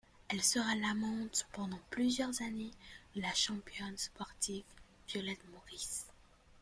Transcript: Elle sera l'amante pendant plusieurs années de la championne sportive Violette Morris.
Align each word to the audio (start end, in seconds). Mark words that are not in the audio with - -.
Elle 0.29 0.41
sera 0.41 0.73
l'amante 0.77 1.45
pendant 1.53 1.79
plusieurs 1.91 2.41
années 2.41 2.71
de 3.15 3.21
la 3.21 3.31
championne 3.35 3.95
sportive 3.99 4.63
Violette 5.07 5.47
Morris. 5.53 6.07